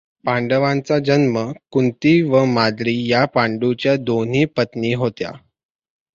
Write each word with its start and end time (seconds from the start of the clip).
पांडवांचा 0.25 0.97
जन्म 0.99 1.37
कुंती 1.71 2.21
व 2.21 2.43
माद्री 2.45 2.95
ह्या 3.07 3.23
पंडूच्या 3.25 3.95
दोन 3.95 4.33
पत् 4.57 4.77
नी 4.77 4.93
होत्या. 4.93 5.31